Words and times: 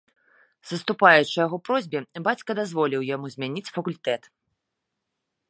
Саступаючы 0.69 1.33
яго 1.45 1.59
просьбе, 1.69 1.99
бацька 2.29 2.51
дазволіў 2.61 3.01
яму 3.15 3.25
змяніць 3.35 3.67
факультэт. 3.79 4.23